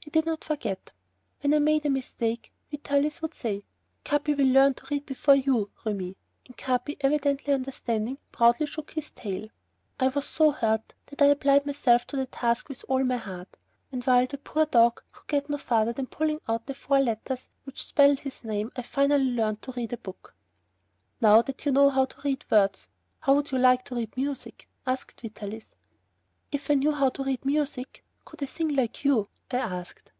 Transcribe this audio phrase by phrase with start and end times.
[0.00, 0.92] He did not forget.
[1.42, 3.64] When I made a mistake Vitalis would say:
[4.02, 6.16] "Capi will learn to read before you, Remi."
[6.46, 9.48] And Capi, evidently understanding, proudly shook his tail.
[10.00, 13.58] I was so hurt that I applied myself to the task with all my heart,
[13.92, 17.50] and while the poor dog could get no farther than pulling out the four letters
[17.64, 20.34] which spelled his name, I finally learned to read from a book.
[21.20, 22.88] "Now that you know how to read words,
[23.20, 25.74] how would you like to read music?" asked Vitalis.
[26.52, 30.10] "If I knew how to read music could I sing like you?" I asked.